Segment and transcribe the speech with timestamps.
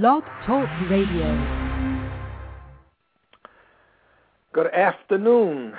[0.00, 1.36] Blog Talk Radio.
[4.54, 5.74] Good afternoon,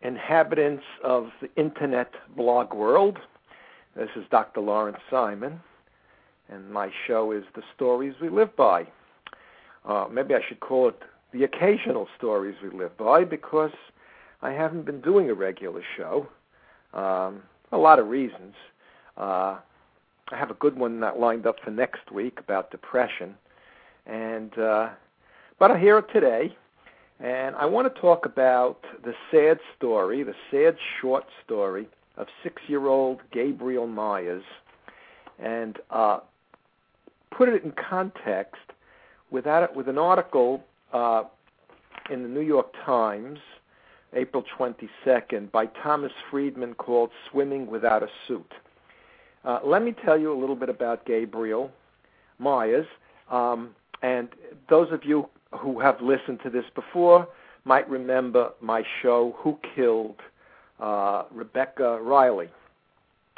[0.00, 3.18] inhabitants of the internet blog world.
[3.94, 4.62] This is Dr.
[4.62, 5.60] Lawrence Simon,
[6.48, 8.86] and my show is The Stories We Live By.
[9.84, 11.02] Uh, maybe I should call it
[11.34, 13.72] The Occasional Stories We Live By because
[14.40, 16.26] I haven't been doing a regular show.
[16.94, 18.54] Um, a lot of reasons.
[19.18, 19.58] Uh,
[20.32, 23.34] I have a good one lined up for next week about depression,
[24.06, 24.90] and uh,
[25.58, 26.56] but I'm here today,
[27.18, 31.86] and I want to talk about the sad story, the sad short story
[32.16, 34.44] of six-year-old Gabriel Myers,
[35.38, 36.20] and uh,
[37.30, 38.62] put it in context
[39.30, 41.24] with that with an article uh,
[42.10, 43.38] in the New York Times,
[44.14, 48.52] April 22nd, by Thomas Friedman called "Swimming Without a Suit."
[49.44, 51.70] Uh, let me tell you a little bit about Gabriel
[52.38, 52.86] Myers.
[53.30, 54.28] Um, and
[54.68, 57.28] those of you who have listened to this before
[57.64, 60.20] might remember my show, Who Killed
[60.78, 62.48] uh, Rebecca Riley?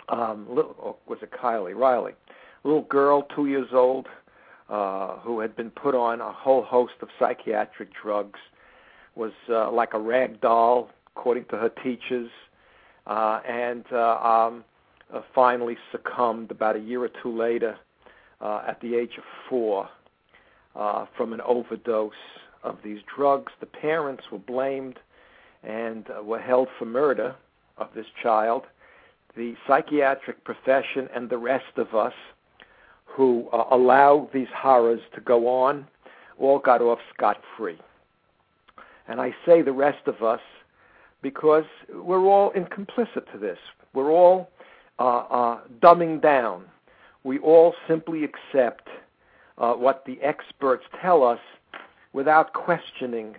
[0.09, 1.75] Um, little, or was it Kylie?
[1.75, 2.13] Riley.
[2.65, 4.07] Little girl, two years old,
[4.69, 8.39] uh, who had been put on a whole host of psychiatric drugs,
[9.15, 12.31] was uh, like a rag doll, according to her teachers,
[13.07, 14.65] uh, and uh, um,
[15.13, 17.77] uh, finally succumbed about a year or two later
[18.41, 19.89] uh, at the age of four
[20.77, 22.13] uh, from an overdose
[22.63, 23.53] of these drugs.
[23.61, 24.99] The parents were blamed
[25.63, 27.35] and uh, were held for murder
[27.79, 28.65] of this child.
[29.37, 32.15] The psychiatric profession and the rest of us
[33.05, 35.87] who uh, allow these horrors to go on
[36.39, 37.79] all got off scot free.
[39.09, 40.41] And I say the rest of us
[41.23, 43.59] because we're all complicit to this.
[43.95, 44.51] We're all
[44.99, 46.65] uh, uh, dumbing down.
[47.25, 48.89] We all simply accept
[49.59, 51.41] uh, what the experts tell us
[52.13, 53.37] without questioning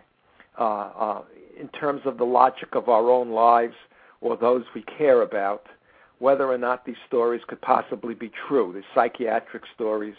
[0.60, 1.22] uh, uh,
[1.60, 3.76] in terms of the logic of our own lives
[4.22, 5.66] or those we care about,
[6.20, 10.16] whether or not these stories could possibly be true, the psychiatric stories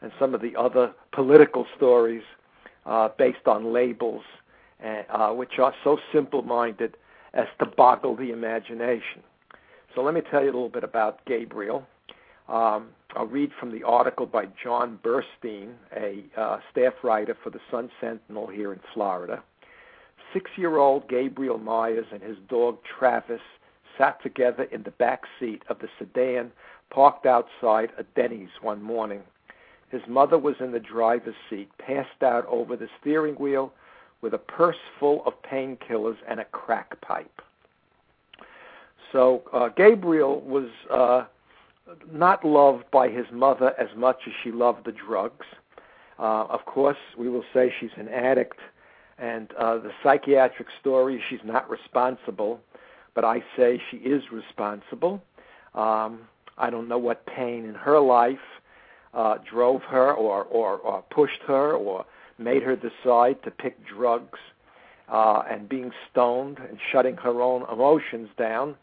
[0.00, 2.22] and some of the other political stories
[2.86, 4.22] uh, based on labels,
[4.84, 6.96] uh, which are so simple minded
[7.34, 9.22] as to boggle the imagination.
[9.94, 11.86] So let me tell you a little bit about Gabriel.
[12.48, 17.60] Um, I'll read from the article by John Burstein, a uh, staff writer for the
[17.70, 19.42] Sun Sentinel here in Florida.
[20.32, 23.40] Six year old Gabriel Myers and his dog Travis
[23.98, 26.50] sat together in the back seat of the sedan
[26.90, 29.22] parked outside a Denny's one morning.
[29.90, 33.72] His mother was in the driver's seat, passed out over the steering wheel
[34.22, 37.42] with a purse full of painkillers and a crack pipe.
[39.12, 41.24] So uh, Gabriel was uh,
[42.10, 45.46] not loved by his mother as much as she loved the drugs.
[46.18, 48.58] Uh, of course, we will say she's an addict,
[49.18, 52.60] and uh, the psychiatric story, she's not responsible,
[53.14, 55.22] but I say she is responsible.
[55.74, 58.38] Um, I don't know what pain in her life
[59.14, 62.04] uh, drove her or, or, or pushed her or
[62.38, 64.38] made her decide to pick drugs
[65.08, 68.76] uh, and being stoned and shutting her own emotions down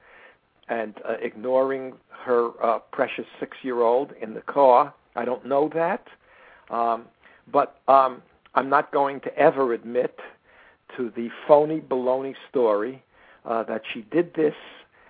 [0.70, 4.94] and uh, ignoring her uh, precious six year old in the car.
[5.16, 6.08] I don't know that.
[6.70, 7.06] Um,
[7.52, 8.22] but um,
[8.54, 10.20] I'm not going to ever admit
[10.96, 13.04] to the phony baloney story
[13.46, 14.54] uh, that she did this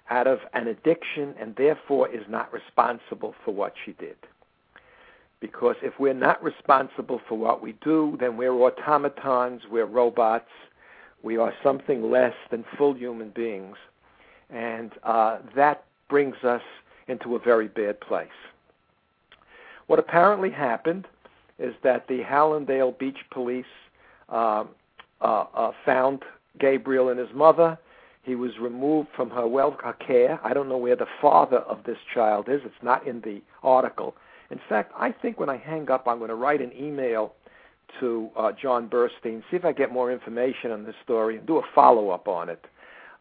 [0.10, 4.16] out of an addiction and therefore is not responsible for what she did.
[5.42, 10.50] Because if we're not responsible for what we do, then we're automatons, we're robots,
[11.22, 13.76] we are something less than full human beings
[14.50, 16.62] and uh, that brings us
[17.08, 18.28] into a very bad place.
[19.88, 21.08] What apparently happened
[21.58, 23.66] is that the Hallandale Beach Police
[24.30, 24.66] uh,
[25.22, 26.24] uh, uh, found
[26.60, 27.78] Gabriel and his mother.
[28.24, 30.40] He was removed from her well care.
[30.44, 32.62] I don't know where the father of this child is.
[32.64, 34.16] It's not in the article.
[34.52, 37.34] In fact, I think when I hang up, I'm going to write an email
[38.00, 41.58] to uh, John Burstein, see if I get more information on this story, and do
[41.58, 42.64] a follow up on it.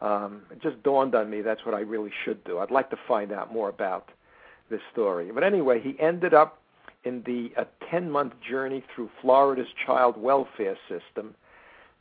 [0.01, 2.59] Um, it just dawned on me that's what I really should do.
[2.59, 4.11] I'd like to find out more about
[4.71, 5.31] this story.
[5.33, 6.61] But anyway, he ended up
[7.05, 11.35] in the a 10 month journey through Florida's child welfare system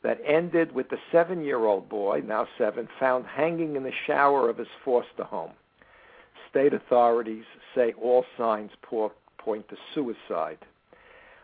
[0.02, 4.48] that ended with the seven year old boy, now seven, found hanging in the shower
[4.48, 5.52] of his foster home.
[6.50, 10.58] State authorities say all signs point to suicide.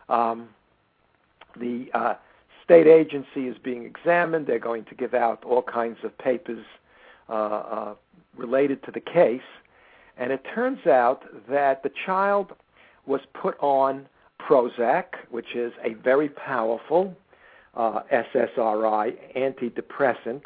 [0.09, 0.49] Um,
[1.59, 2.15] the uh,
[2.65, 4.47] state agency is being examined.
[4.47, 6.65] They're going to give out all kinds of papers
[7.29, 7.95] uh, uh,
[8.35, 9.41] related to the case.
[10.17, 12.53] And it turns out that the child
[13.05, 14.07] was put on
[14.39, 17.15] Prozac, which is a very powerful
[17.75, 20.41] uh, SSRI antidepressant,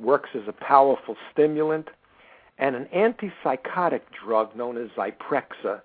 [0.00, 1.88] works as a powerful stimulant,
[2.58, 5.80] and an antipsychotic drug known as Zyprexa,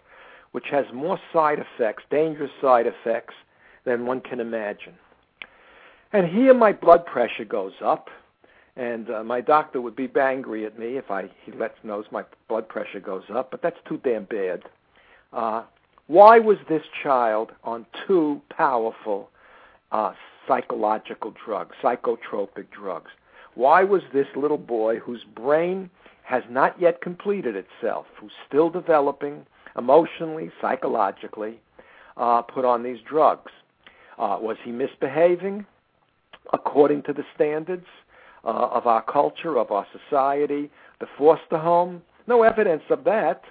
[0.54, 3.36] which has more side effects, dangerous side effects,
[3.86, 4.94] than one can imagine.
[6.18, 8.10] And here my blood pressure goes up,
[8.76, 12.24] and uh, my doctor would be angry at me if I he lets knows my
[12.50, 14.64] blood pressure goes up, but that's too damn bad.
[15.32, 15.62] Uh,
[16.08, 19.30] why was this child on two powerful
[19.92, 20.14] uh,
[20.48, 23.12] psychological drugs, psychotropic drugs?
[23.54, 25.88] Why was this little boy whose brain
[26.24, 29.46] has not yet completed itself, who's still developing
[29.78, 31.60] emotionally, psychologically,
[32.18, 33.52] uh, put on these drugs?
[34.18, 35.64] Uh, was he misbehaving
[36.54, 37.86] according to the standards
[38.44, 42.02] uh, of our culture, of our society, the foster home?
[42.28, 43.44] No evidence of that.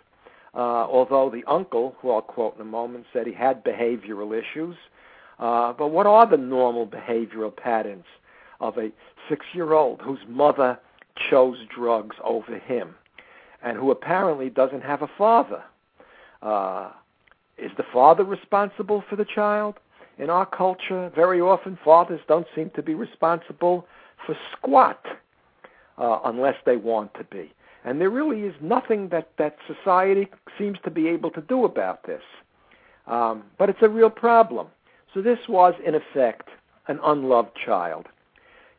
[0.54, 4.76] Uh, although the uncle, who I'll quote in a moment, said he had behavioral issues.
[5.38, 8.06] Uh, but what are the normal behavioral patterns
[8.60, 8.90] of a
[9.28, 10.78] six year old whose mother
[11.30, 12.94] chose drugs over him
[13.62, 15.62] and who apparently doesn't have a father?
[16.40, 16.90] Uh,
[17.58, 19.74] is the father responsible for the child?
[20.18, 23.86] In our culture, very often fathers don't seem to be responsible
[24.24, 25.04] for squat
[25.98, 27.52] uh, unless they want to be.
[27.84, 30.28] And there really is nothing that, that society
[30.58, 32.22] seems to be able to do about this.
[33.06, 34.68] Um, but it's a real problem.
[35.14, 36.48] So this was, in effect,
[36.88, 38.06] an unloved child.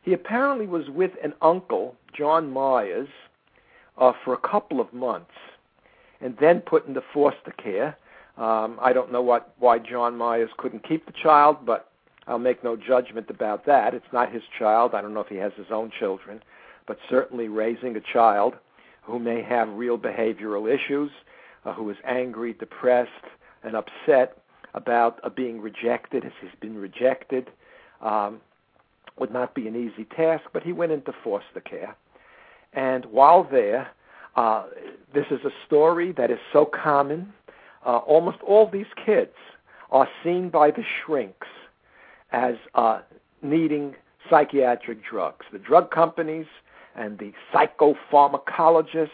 [0.02, 3.08] He apparently was with an uncle, John Myers,
[3.96, 5.34] uh, for a couple of months,
[6.20, 7.96] and then put into foster care.
[8.38, 11.90] Um, I don't know what why John Myers couldn't keep the child, but
[12.26, 13.94] I'll make no judgment about that.
[13.94, 14.94] It's not his child.
[14.94, 16.42] I don't know if he has his own children,
[16.86, 18.54] but certainly raising a child
[19.02, 21.10] who may have real behavioral issues,
[21.64, 23.10] uh, who is angry, depressed,
[23.64, 24.38] and upset
[24.74, 27.50] about uh, being rejected as he's been rejected.
[28.02, 28.40] Um,
[29.18, 31.96] would not be an easy task, but he went into foster care.
[32.72, 33.88] And while there,
[34.36, 34.66] uh,
[35.12, 37.32] this is a story that is so common.
[37.84, 39.34] Uh, almost all these kids
[39.90, 41.46] are seen by the shrinks
[42.32, 43.00] as uh,
[43.42, 43.94] needing
[44.28, 45.46] psychiatric drugs.
[45.52, 46.46] The drug companies
[46.94, 49.10] and the psychopharmacologists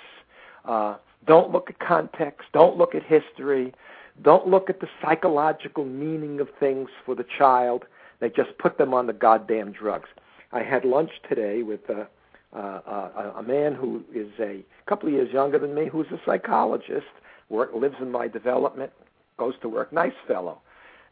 [0.64, 0.96] uh,
[1.26, 3.72] don't look at context, don't look at history,
[4.22, 7.84] don't look at the psychological meaning of things for the child.
[8.20, 10.08] They just put them on the goddamn drugs.
[10.52, 12.06] I had lunch today with a,
[12.54, 16.20] uh, uh, a man who is a couple of years younger than me, who's a
[16.24, 17.06] psychologist,
[17.48, 18.92] work, lives in my development,
[19.38, 20.60] goes to work, nice fellow.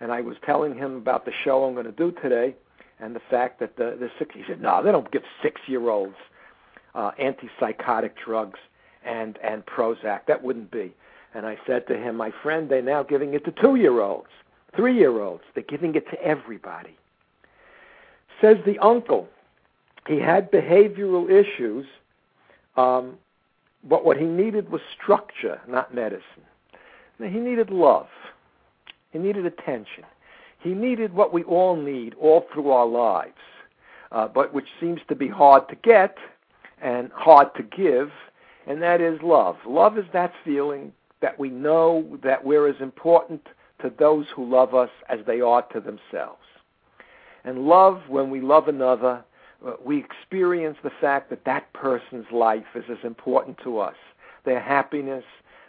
[0.00, 2.55] And I was telling him about the show I'm going to do today,
[2.99, 4.34] and the fact that the the six.
[4.34, 6.17] He said, "No, they don't give six-year-olds
[6.94, 8.58] uh, antipsychotic drugs
[9.05, 10.26] and and Prozac.
[10.26, 10.94] That wouldn't be.
[11.34, 14.28] And I said to him, my friend, they're now giving it to two-year-olds,
[14.76, 15.43] three-year-olds.
[15.55, 16.96] They're giving it to everybody.
[18.40, 19.28] Says the uncle,
[20.06, 21.87] he had behavioral issues,
[22.76, 23.17] um,
[23.88, 26.23] but what he needed was structure, not medicine.
[27.19, 28.08] Now, he needed love.
[29.11, 30.05] He needed attention.
[30.61, 33.34] He needed what we all need all through our lives,
[34.12, 36.17] uh, but which seems to be hard to get
[36.81, 38.11] and hard to give,
[38.67, 39.56] and that is love.
[39.67, 43.46] Love is that feeling that we know that we're as important
[43.81, 46.38] to those who love us as they are to themselves.
[47.44, 49.25] And love, when we love another,
[49.64, 53.97] Uh, we experience the fact that that person's life is as important to us.
[54.45, 55.25] Their happiness,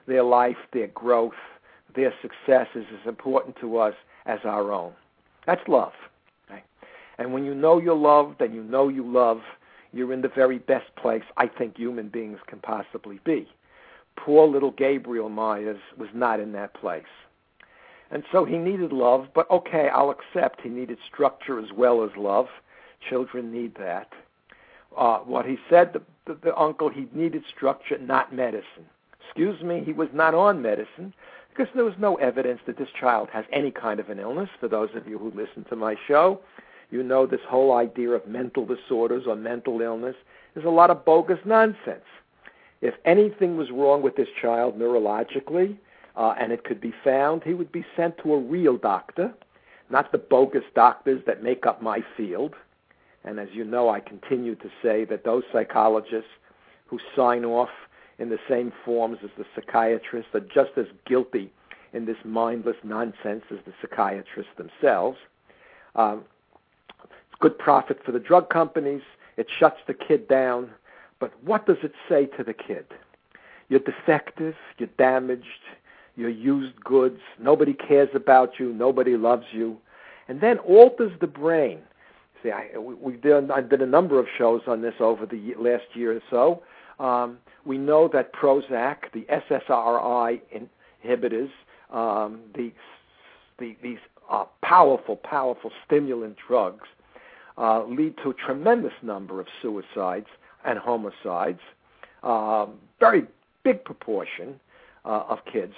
[0.08, 1.34] their life, their growth,
[1.96, 3.94] their success is as important to us
[4.26, 4.94] as our own.
[5.46, 5.94] That's love.
[6.50, 6.64] Right?
[7.18, 9.42] And when you know you're loved and you know you love,
[9.92, 13.48] you're in the very best place I think human beings can possibly be.
[14.16, 17.04] Poor little Gabriel Myers was not in that place.
[18.12, 22.12] And so he needed love, but okay, I'll accept he needed structure as well as
[22.16, 22.48] love.
[23.10, 24.10] Children need that.
[24.98, 28.86] Uh, what he said, the, the, the uncle, he needed structure, not medicine.
[29.26, 31.14] Excuse me, he was not on medicine
[31.50, 34.50] because there was no evidence that this child has any kind of an illness.
[34.60, 36.40] For those of you who listen to my show,
[36.92, 40.16] you know this whole idea of mental disorders or mental illness
[40.56, 42.06] is a lot of bogus nonsense.
[42.82, 45.78] If anything was wrong with this child neurologically,
[46.16, 49.34] uh, and it could be found, he would be sent to a real doctor,
[49.90, 52.54] not the bogus doctors that make up my field.
[53.26, 56.30] And as you know, I continue to say that those psychologists
[56.88, 57.70] who sign off
[58.20, 61.52] in the same forms as the psychiatrists are just as guilty
[61.94, 65.18] in this mindless nonsense as the psychiatrists themselves.
[65.96, 66.24] Um,
[67.40, 69.02] good profit for the drug companies.
[69.38, 70.70] It shuts the kid down.
[71.20, 72.86] But what does it say to the kid?
[73.70, 75.64] You're defective, you're damaged,
[76.16, 79.78] you're used goods, nobody cares about you, nobody loves you,
[80.28, 81.80] and then alters the brain.
[82.44, 85.86] See, I, we did, I did a number of shows on this over the last
[85.94, 87.04] year or so.
[87.04, 90.42] Um, we know that Prozac, the SSRI
[91.06, 91.50] inhibitors,
[91.90, 92.72] um, the,
[93.60, 93.98] the, these
[94.30, 96.88] uh, powerful, powerful stimulant drugs,
[97.58, 100.28] uh, lead to a tremendous number of suicides
[100.66, 101.60] and homicides.
[102.24, 102.66] Uh,
[103.00, 103.26] very
[103.64, 104.60] big proportion
[105.06, 105.74] uh, of kids,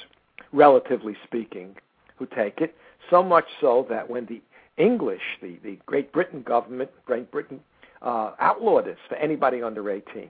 [0.52, 1.76] relatively speaking,
[2.18, 2.76] who take it.
[3.10, 4.42] So much so that when the
[4.78, 7.60] English, the, the Great Britain government, Great Britain,
[8.02, 10.30] uh, outlawed this for anybody under 18.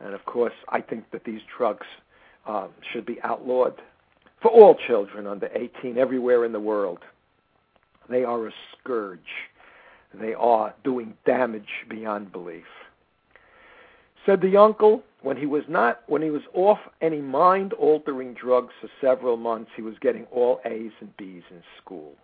[0.00, 1.86] And of course, I think that these drugs
[2.46, 3.80] uh, should be outlawed
[4.40, 6.98] for all children under 18 everywhere in the world.
[8.08, 9.20] They are a scourge.
[10.12, 12.66] They are doing damage beyond belief.
[14.26, 18.72] Said the uncle, when he was not when he was off any mind altering drugs
[18.80, 22.14] for several months, he was getting all A's and B's in school.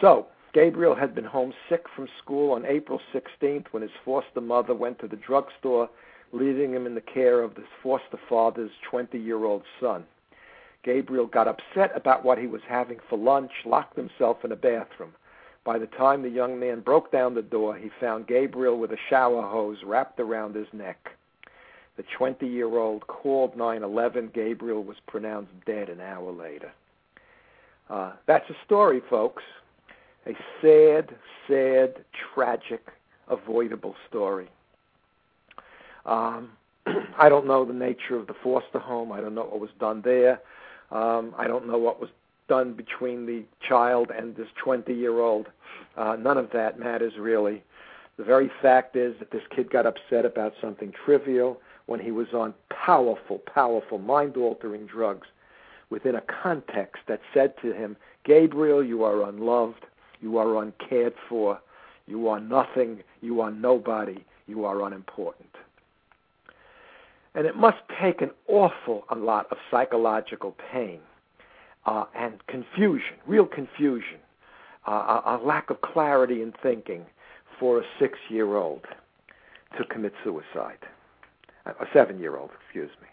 [0.00, 4.98] So, Gabriel had been homesick from school on April 16th when his foster mother went
[5.00, 5.88] to the drugstore,
[6.32, 10.04] leaving him in the care of his foster father's 20 year old son.
[10.84, 15.12] Gabriel got upset about what he was having for lunch, locked himself in a bathroom.
[15.64, 18.96] By the time the young man broke down the door, he found Gabriel with a
[19.08, 21.10] shower hose wrapped around his neck.
[21.96, 24.30] The 20 year old called 911.
[24.34, 26.72] Gabriel was pronounced dead an hour later.
[27.88, 29.42] Uh, that's a story, folks.
[30.26, 31.14] A sad,
[31.48, 32.88] sad, tragic,
[33.28, 34.48] avoidable story.
[36.06, 36.50] Um,
[37.18, 39.12] I don't know the nature of the foster home.
[39.12, 40.40] I don't know what was done there.
[40.90, 42.10] Um, I don't know what was
[42.48, 45.48] done between the child and this 20 year old.
[45.96, 47.62] Uh, none of that matters really.
[48.18, 52.28] The very fact is that this kid got upset about something trivial when he was
[52.34, 55.26] on powerful, powerful, mind altering drugs
[55.90, 59.86] within a context that said to him, Gabriel, you are unloved,
[60.22, 61.60] you are uncared for,
[62.06, 65.50] you are nothing, you are nobody, you are unimportant.
[67.34, 71.00] And it must take an awful lot of psychological pain
[71.86, 74.18] uh, and confusion, real confusion,
[74.86, 77.04] uh, a, a lack of clarity in thinking
[77.58, 78.84] for a six year old
[79.78, 80.78] to commit suicide.
[81.64, 83.08] A seven year old, excuse me.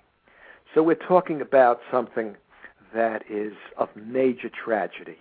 [0.73, 2.35] So we're talking about something
[2.93, 5.17] that is of major tragedy.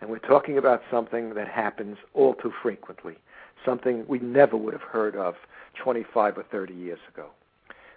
[0.00, 3.16] And we're talking about something that happens all too frequently,
[3.64, 5.34] something we never would have heard of
[5.82, 7.28] 25 or 30 years ago.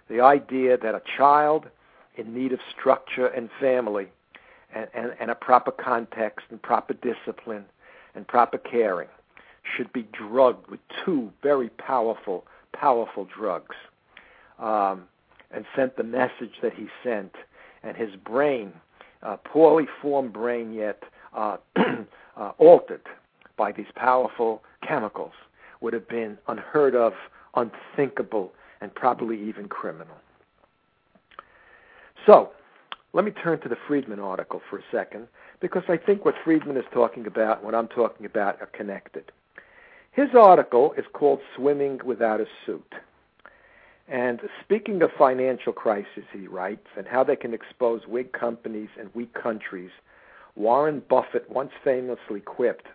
[0.08, 1.66] The idea that a child
[2.16, 4.08] in need of structure and family
[4.74, 7.64] and, and, and a proper context and proper discipline
[8.14, 9.08] and proper caring
[9.76, 13.76] should be drugged with two very powerful, powerful drugs,
[14.58, 15.04] um,
[15.50, 17.34] and sent the message that he sent,
[17.82, 18.72] and his brain,
[19.22, 21.02] uh, poorly formed brain yet
[21.34, 21.56] Uh,
[22.36, 23.02] uh, altered
[23.56, 25.32] by these powerful chemicals,
[25.80, 27.12] would have been unheard of,
[27.54, 30.16] unthinkable, and probably even criminal.
[32.26, 32.50] So,
[33.12, 35.28] let me turn to the Friedman article for a second,
[35.60, 39.32] because I think what Friedman is talking about what I'm talking about are connected.
[40.12, 42.94] His article is called Swimming Without a Suit.
[44.08, 49.14] And speaking of financial crisis, he writes, and how they can expose weak companies and
[49.14, 49.90] weak countries,
[50.58, 52.86] Warren Buffett once famously quipped,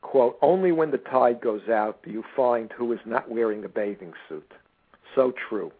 [0.00, 3.68] quote, only when the tide goes out do you find who is not wearing a
[3.68, 4.52] bathing suit.
[5.16, 5.72] So true.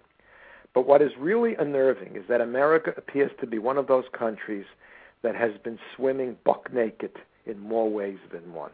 [0.75, 4.67] But what is really unnerving is that America appears to be one of those countries
[5.23, 7.13] that has been swimming buck naked
[7.47, 8.73] in more ways than one.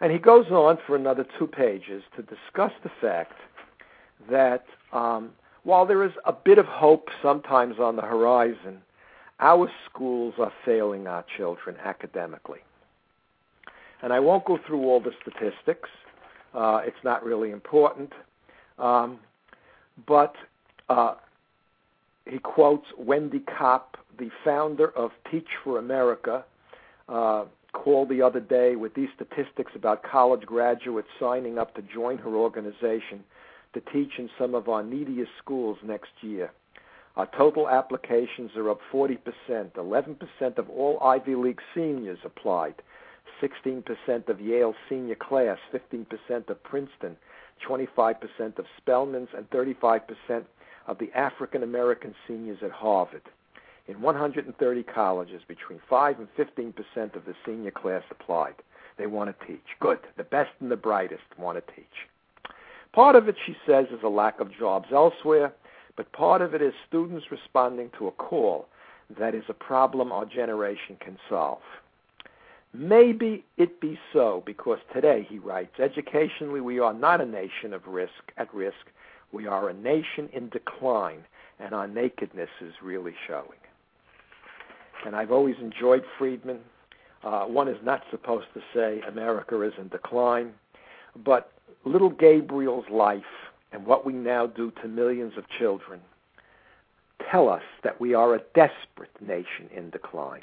[0.00, 3.34] And he goes on for another two pages to discuss the fact
[4.30, 5.30] that um,
[5.64, 8.80] while there is a bit of hope sometimes on the horizon,
[9.40, 12.60] our schools are failing our children academically.
[14.02, 15.88] And I won't go through all the statistics,
[16.54, 18.12] uh, it's not really important.
[18.78, 19.18] Um,
[20.06, 20.34] but
[20.88, 21.14] uh,
[22.28, 26.44] he quotes Wendy Kopp, the founder of Teach for America,
[27.08, 32.18] uh, called the other day with these statistics about college graduates signing up to join
[32.18, 33.24] her organization
[33.74, 36.50] to teach in some of our neediest schools next year.
[37.16, 39.18] Our total applications are up 40%.
[39.48, 42.74] 11% of all Ivy League seniors applied.
[43.42, 47.16] 16% of Yale senior class, 15% of Princeton,
[47.66, 50.44] 25% of Spelman's, and 35%
[50.86, 53.22] of the African American seniors at Harvard.
[53.86, 56.74] In 130 colleges, between 5 and 15%
[57.14, 58.54] of the senior class applied.
[58.96, 59.64] They want to teach.
[59.80, 59.98] Good.
[60.16, 61.86] The best and the brightest want to teach.
[62.92, 65.52] Part of it, she says, is a lack of jobs elsewhere,
[65.96, 68.66] but part of it is students responding to a call
[69.18, 71.62] that is a problem our generation can solve.
[72.72, 77.86] Maybe it be so because today, he writes, educationally we are not a nation of
[77.86, 78.90] risk at risk.
[79.32, 81.24] We are a nation in decline,
[81.60, 83.58] and our nakedness is really showing.
[85.06, 86.60] And I've always enjoyed Friedman.
[87.22, 90.52] Uh, one is not supposed to say America is in decline,
[91.24, 91.52] but
[91.84, 93.22] little Gabriel's life
[93.74, 96.00] and what we now do to millions of children
[97.30, 100.42] tell us that we are a desperate nation in decline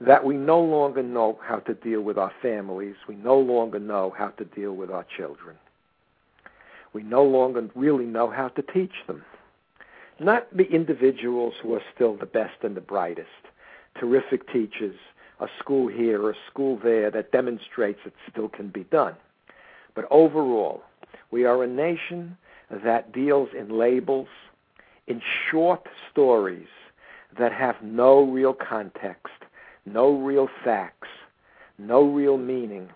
[0.00, 2.96] that we no longer know how to deal with our families.
[3.08, 5.56] We no longer know how to deal with our children.
[6.92, 9.24] We no longer really know how to teach them.
[10.20, 13.28] Not the individuals who are still the best and the brightest,
[13.98, 14.96] terrific teachers,
[15.40, 19.14] a school here, a school there that demonstrates it still can be done.
[19.94, 20.82] But overall,
[21.30, 22.36] we are a nation
[22.70, 24.28] that deals in labels,
[25.06, 26.68] in short stories
[27.38, 29.32] that have no real context,
[29.86, 31.08] no real facts,
[31.78, 32.88] no real meaning.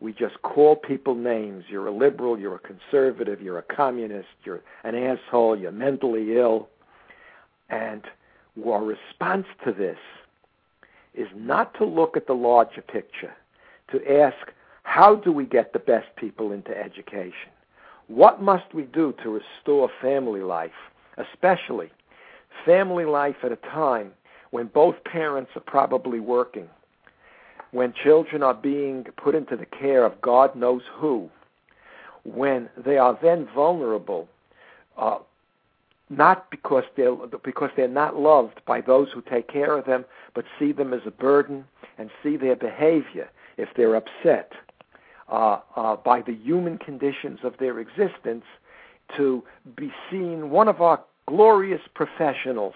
[0.00, 1.64] We just call people names.
[1.68, 6.68] You're a liberal, you're a conservative, you're a communist, you're an asshole, you're mentally ill.
[7.70, 8.02] And
[8.66, 9.98] our response to this
[11.14, 13.32] is not to look at the larger picture,
[13.92, 14.52] to ask,
[14.94, 17.50] how do we get the best people into education?
[18.06, 20.70] What must we do to restore family life,
[21.18, 21.90] especially
[22.64, 24.12] family life at a time
[24.52, 26.68] when both parents are probably working,
[27.72, 31.28] when children are being put into the care of God knows who,
[32.22, 34.28] when they are then vulnerable,
[34.96, 35.18] uh,
[36.08, 40.04] not because they're because they're not loved by those who take care of them,
[40.36, 41.64] but see them as a burden
[41.98, 44.52] and see their behavior if they're upset
[45.28, 48.44] uh, uh, by the human conditions of their existence
[49.16, 49.42] to
[49.76, 52.74] be seen one of our glorious professionals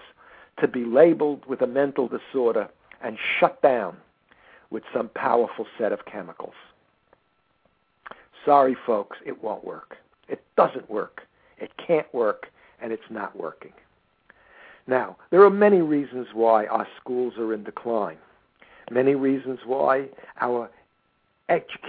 [0.59, 2.69] to be labeled with a mental disorder
[3.01, 3.95] and shut down
[4.69, 6.53] with some powerful set of chemicals.
[8.45, 9.97] Sorry, folks, it won't work.
[10.27, 11.21] It doesn't work.
[11.57, 12.47] It can't work,
[12.81, 13.73] and it's not working.
[14.87, 18.17] Now, there are many reasons why our schools are in decline,
[18.89, 20.07] many reasons why
[20.41, 20.69] our,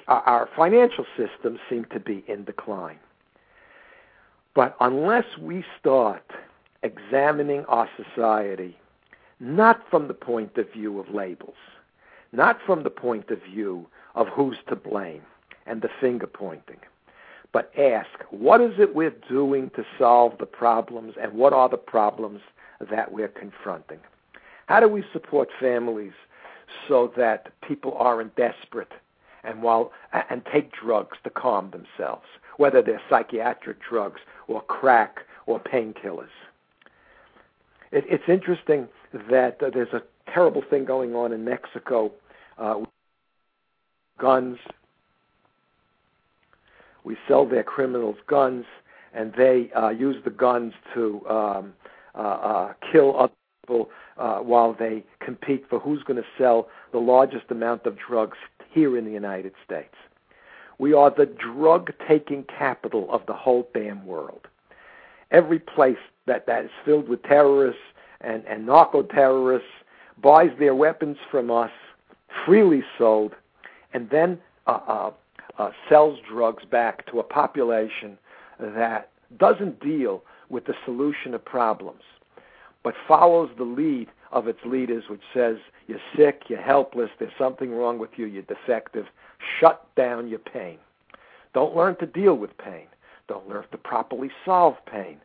[0.09, 2.99] our financial systems seem to be in decline.
[4.55, 6.25] But unless we start
[6.83, 8.77] examining our society
[9.38, 11.57] not from the point of view of labels,
[12.33, 15.23] not from the point of view of who's to blame
[15.66, 16.79] and the finger pointing,
[17.53, 21.77] but ask what is it we're doing to solve the problems and what are the
[21.77, 22.40] problems
[22.90, 23.99] that we're confronting?
[24.66, 26.12] How do we support families
[26.87, 28.92] so that people aren't desperate
[29.44, 32.26] and while and take drugs to calm themselves,
[32.57, 36.29] whether they're psychiatric drugs or crack or painkillers?
[37.92, 38.88] It, it's interesting
[39.31, 42.12] that uh, there's a terrible thing going on in Mexico.
[42.59, 42.81] Uh,
[44.20, 44.59] guns.
[47.03, 48.66] We sell their criminals guns,
[49.14, 51.72] and they uh, use the guns to um,
[52.14, 56.98] uh, uh, kill other people uh, while they compete for who's going to sell the
[56.98, 58.37] largest amount of drugs
[58.71, 59.95] here in the United States.
[60.79, 64.47] We are the drug taking capital of the whole damn world.
[65.31, 67.83] Every place that, that is filled with terrorists
[68.21, 69.69] and, and narco terrorists
[70.23, 71.71] buys their weapons from us,
[72.45, 73.35] freely sold,
[73.93, 75.11] and then uh, uh,
[75.59, 78.17] uh, sells drugs back to a population
[78.59, 82.03] that doesn't deal with the solution of problems,
[82.83, 87.73] but follows the lead of its leaders, which says, You're sick, you're helpless, there's something
[87.73, 89.07] wrong with you, you're defective,
[89.59, 90.79] shut down your pain.
[91.55, 92.87] Don't learn to deal with pain.
[93.29, 95.19] Don't learn to properly solve pain.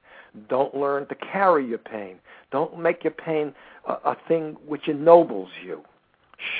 [0.49, 2.17] Don't learn to carry your pain.
[2.51, 3.53] Don't make your pain
[3.87, 5.81] a, a thing which ennobles you.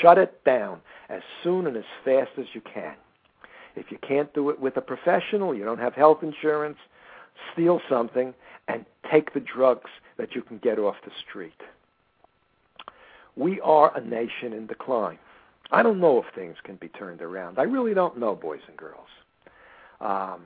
[0.01, 2.95] Shut it down as soon and as fast as you can.
[3.75, 6.77] If you can't do it with a professional, you don't have health insurance,
[7.53, 8.34] steal something
[8.67, 11.62] and take the drugs that you can get off the street.
[13.36, 15.19] We are a nation in decline.
[15.71, 17.60] I don't know if things can be turned around.
[17.60, 19.08] I really don't know, boys and girls.
[20.00, 20.43] Um,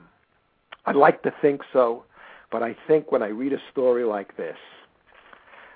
[0.86, 2.04] I'd like to think so,
[2.50, 4.56] but I think when I read a story like this,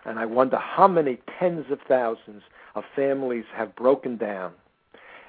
[0.07, 2.43] and I wonder how many tens of thousands
[2.75, 4.53] of families have broken down,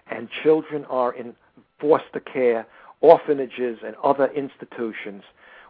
[0.10, 1.36] and children are in
[1.80, 2.66] foster care,
[3.02, 5.24] orphanages, and other institutions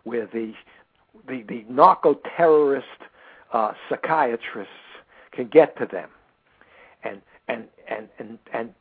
[0.04, 0.54] where the
[1.28, 2.86] the, the narco terrorist
[3.54, 4.74] uh, psychiatrists
[5.36, 6.10] can get to them
[7.04, 8.74] and, and and and and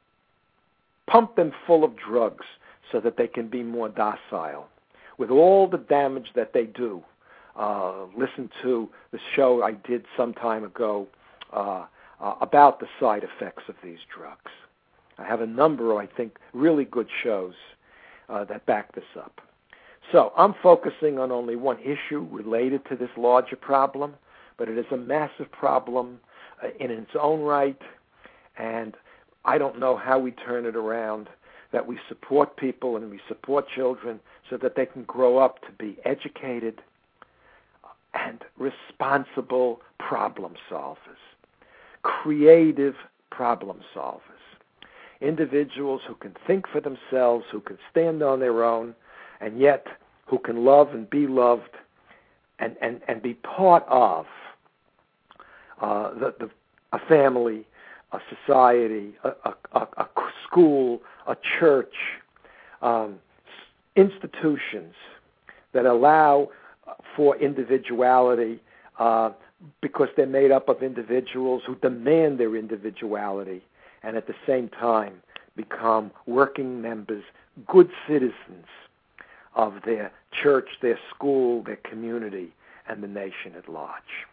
[1.06, 2.46] pump them full of drugs
[2.90, 4.66] so that they can be more docile
[5.18, 7.02] with all the damage that they do
[7.56, 11.06] uh, listen to the show I did some time ago
[11.52, 11.86] uh,
[12.20, 14.50] uh, about the side effects of these drugs.
[15.18, 17.54] I have a number, I think, really good shows
[18.28, 19.40] uh, that back this up.
[20.10, 24.14] So I'm focusing on only one issue related to this larger problem,
[24.58, 26.18] but it is a massive problem
[26.62, 27.80] Uh, in its own right,
[28.56, 28.96] and
[29.44, 31.28] I don't know how we turn it around.
[31.72, 35.72] That we support people and we support children so that they can grow up to
[35.76, 36.80] be educated
[38.14, 40.96] and responsible problem solvers,
[42.02, 42.94] creative
[43.30, 44.20] problem solvers,
[45.20, 48.94] individuals who can think for themselves, who can stand on their own,
[49.40, 49.86] and yet
[50.26, 51.76] who can love and be loved
[52.60, 54.26] and, and, and be part of
[55.80, 56.50] uh, the, the,
[56.92, 57.66] a family,
[58.12, 60.08] a society, a, a, a
[60.46, 61.94] school, a church,
[62.82, 63.16] um,
[63.96, 64.94] institutions
[65.72, 66.48] that allow
[67.16, 68.60] for individuality
[68.98, 69.30] uh,
[69.80, 73.62] because they're made up of individuals who demand their individuality
[74.02, 75.14] and at the same time
[75.56, 77.24] become working members,
[77.66, 78.66] good citizens
[79.54, 82.52] of their church, their school, their community,
[82.88, 84.26] and the nation at large.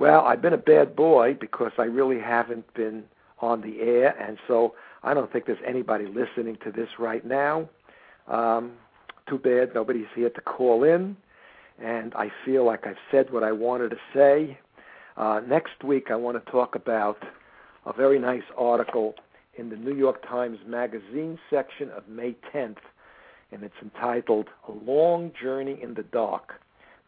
[0.00, 3.04] Well, I've been a bad boy because I really haven't been
[3.40, 7.68] on the air, and so I don't think there's anybody listening to this right now.
[8.26, 8.72] Um,
[9.28, 11.18] too bad nobody's here to call in,
[11.78, 14.58] and I feel like I've said what I wanted to say.
[15.18, 17.22] Uh, next week, I want to talk about
[17.84, 19.16] a very nice article
[19.58, 22.78] in the New York Times Magazine section of May 10th
[23.52, 26.59] and it's entitled A Long Journey in the Dark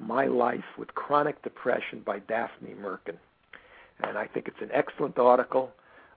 [0.03, 3.17] My Life with Chronic Depression by Daphne Merkin.
[4.03, 5.71] And I think it's an excellent article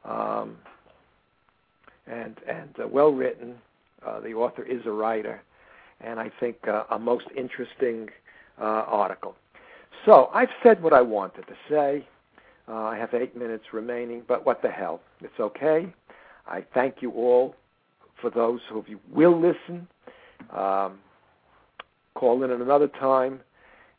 [0.03, 0.57] um,
[2.07, 3.55] and, and uh, well written.
[4.05, 5.41] Uh, the author is a writer,
[6.01, 8.09] and I think uh, a most interesting
[8.59, 9.35] uh, article.
[10.05, 12.07] So I've said what I wanted to say.
[12.67, 15.01] Uh, I have eight minutes remaining, but what the hell?
[15.21, 15.87] It's okay.
[16.47, 17.55] I thank you all
[18.21, 19.87] for those who will listen
[20.55, 20.99] um,
[22.13, 23.39] call in at another time.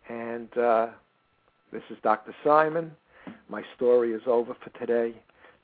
[0.09, 0.89] And uh,
[1.73, 2.35] this is Dr.
[2.45, 2.93] Simon.
[3.49, 5.15] My story is over for today.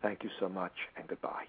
[0.02, 1.44] Thank you so much, and goodbye.